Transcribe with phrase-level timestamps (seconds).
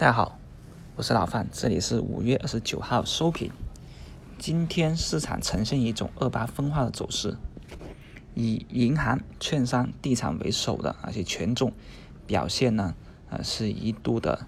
[0.00, 0.38] 大家好，
[0.96, 3.52] 我是老范，这里是五月二十九号收评。
[4.38, 7.36] 今天市场呈现一种二八分化的走势，
[8.34, 11.74] 以银行、券商、地产为首的而且权重
[12.26, 12.94] 表现呢，
[13.28, 14.46] 呃，是一度的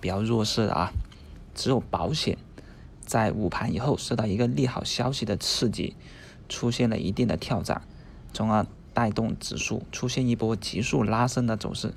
[0.00, 0.90] 比较弱势的啊。
[1.54, 2.38] 只有保险
[3.04, 5.94] 在午盘以后受到一个利好消息的刺激，
[6.48, 7.82] 出现了一定的跳涨，
[8.32, 11.92] 从而带动指数出现一波急速拉升的走势。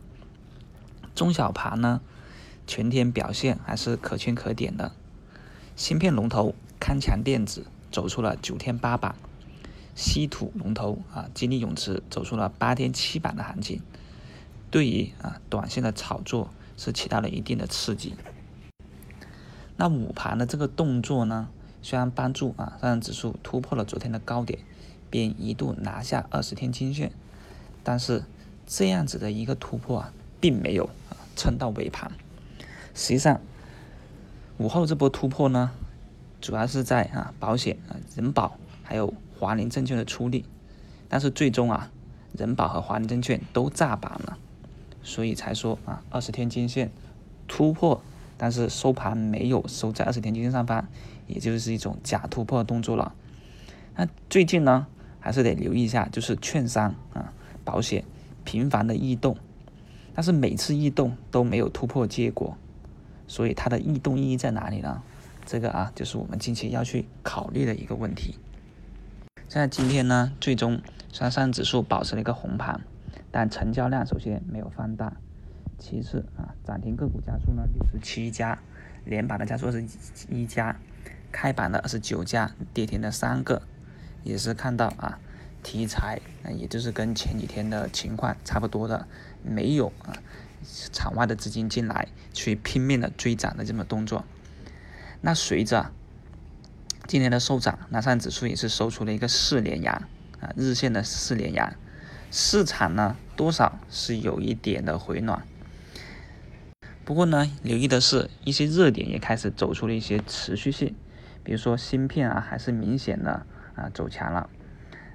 [1.15, 2.01] 中小盘呢？
[2.69, 4.91] 全天表现还是可圈可点的，
[5.75, 9.15] 芯片龙头康强电子走出了九天八板，
[9.95, 13.81] 稀土龙头啊金立永磁走出了八天七板的行情，
[14.69, 18.13] 对于啊短线的炒作是起到了一定的刺激。
[19.75, 21.49] 那午盘的这个动作呢，
[21.81, 24.59] 虽然帮助啊上证指数突破了昨天的高点，
[25.09, 27.11] 并一度拿下二十天均线，
[27.83, 28.25] 但是
[28.67, 32.11] 这样子的一个突破啊，并没有啊撑到尾盘。
[32.93, 33.39] 实际上，
[34.57, 35.71] 午后这波突破呢，
[36.41, 40.45] 主要是在啊保险啊人保还有华林证券的出力，
[41.07, 41.91] 但是最终啊
[42.33, 44.37] 人保和华林证券都炸板了，
[45.01, 46.91] 所以才说啊二十天均线
[47.47, 48.01] 突破，
[48.37, 50.87] 但是收盘没有收在二十天均线上方，
[51.27, 53.13] 也就是一种假突破的动作了。
[53.95, 54.87] 那最近呢，
[55.19, 58.03] 还是得留意一下，就是券商啊保险
[58.43, 59.37] 频繁的异动，
[60.13, 62.57] 但是每次异动都没有突破结果。
[63.29, 65.01] 所以它的异动意义在哪里呢？
[65.45, 68.37] 这个啊，就是我们近期要去考虑的一个问题。
[69.47, 72.81] 现在今天呢，最终上上指数保持了一个红盘，
[73.31, 75.13] 但成交量首先没有放大，
[75.77, 78.59] 其次啊，涨停个股家数呢六十七家，
[79.05, 79.83] 连板的家数是
[80.29, 80.75] 一家，
[81.31, 83.61] 开板的二十九家，跌停的三个，
[84.23, 85.19] 也是看到啊，
[85.63, 89.07] 题材啊，也就是跟前几天的情况差不多的，
[89.43, 90.13] 没有啊。
[90.91, 94.25] 场外的资金进来，去拼命的追涨的这么动作，
[95.21, 95.91] 那随着
[97.07, 100.03] 今天的收涨，南上指数也是收出了一个四连阳
[100.39, 101.73] 啊，日线的四连阳，
[102.31, 105.43] 市场呢多少是有一点的回暖，
[107.03, 110.95] 不过呢，留意的是一些热点也开始走出了一些持续性，
[111.43, 113.45] 比如说芯片啊，还是明显的
[113.75, 114.49] 啊走强了，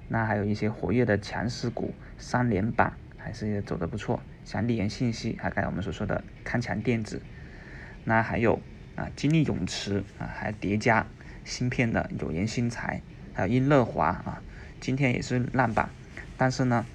[0.09, 2.97] 那还有一些活跃的强势股，三连板。
[3.25, 4.21] 还是走的不错。
[4.45, 7.19] 像利源信息，啊刚才我们所说的康强电子，
[8.03, 8.61] 那还有
[8.95, 11.07] 啊金立永磁啊，还叠加
[11.43, 13.01] 芯片的有源新材，
[13.33, 14.43] 还有英乐华啊，
[14.79, 15.89] 今天也是烂板，
[16.37, 16.85] 但是呢，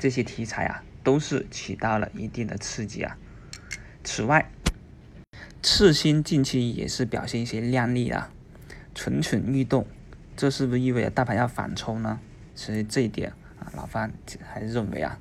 [0.00, 3.16] 这些题材啊都是起到了一定的刺激啊。
[4.02, 4.50] 此外，
[5.62, 8.32] 次新近期也是表现一些靓丽啊，
[8.96, 9.86] 蠢蠢欲动，
[10.36, 12.18] 这是不是意味着大盘要反抽呢？
[12.56, 14.10] 其实这一点啊，老方
[14.52, 15.20] 还是认为啊。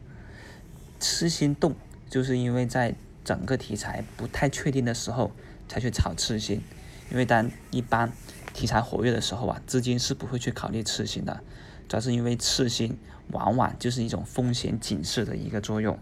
[1.07, 1.75] 次新动，
[2.09, 5.31] 就是因为在整个题材不太确定的时候
[5.67, 6.63] 才去炒次新，
[7.11, 8.11] 因为当一般
[8.55, 11.41] 题材活跃的时候啊，资金是不会去考虑次新的，
[11.87, 12.97] 主要是因为次新
[13.31, 15.99] 往往就是一种风险警示的一个作用，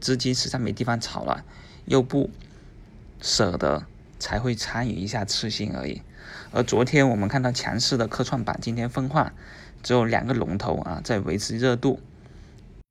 [0.00, 1.44] 资金实在没地方炒了，
[1.84, 2.28] 又不
[3.20, 3.86] 舍得，
[4.18, 6.02] 才会参与一下次新而已。
[6.50, 9.32] 而昨天我们看到强势的科创板今天分化，
[9.84, 12.00] 只有两个龙头啊在维持热度，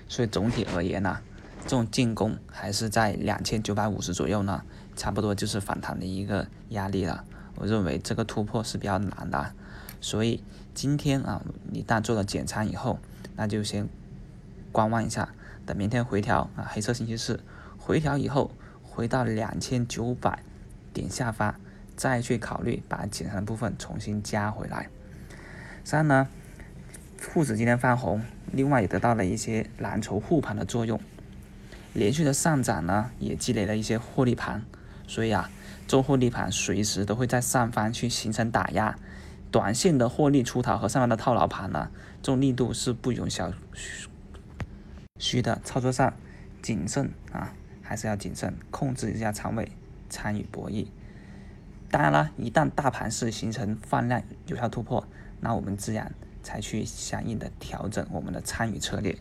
[0.07, 1.19] 所以总体而言呢。
[1.63, 4.63] 这种进攻还是在两千九百五十左右呢，
[4.95, 7.23] 差不多就是反弹的一个压力了。
[7.55, 9.53] 我认为这个突破是比较难的，
[10.01, 10.43] 所以
[10.73, 12.99] 今天啊，一旦做了减仓以后，
[13.35, 13.87] 那就先
[14.71, 15.29] 观望一下，
[15.65, 17.41] 等明天回调啊，黑色星期四
[17.77, 20.41] 回调以后，回到两千九百
[20.93, 21.53] 点下方，
[21.95, 24.89] 再去考虑把减仓的部分重新加回来。
[25.83, 26.27] 三呢，
[27.33, 30.99] 沪指今天翻红，另外也得到了一些蓝筹护盘的作用。
[31.93, 34.63] 连续的上涨呢，也积累了一些获利盘，
[35.07, 35.49] 所以啊，
[35.87, 38.97] 做获利盘随时都会在上方去形成打压，
[39.51, 41.89] 短线的获利出逃和上方的套牢盘呢，
[42.21, 43.51] 这种力度是不容小
[45.19, 45.59] 觑的。
[45.63, 46.13] 操作上
[46.61, 49.71] 谨慎啊，还是要谨慎，控制一下仓位，
[50.09, 50.87] 参与博弈。
[51.89, 55.07] 当然了，一旦大盘是形成放量有效突破，
[55.41, 59.17] 那我们自然才去相应的调整我们的参与策略。